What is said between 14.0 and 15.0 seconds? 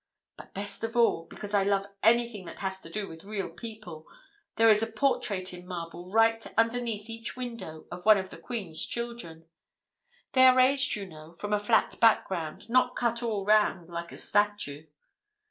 a statue."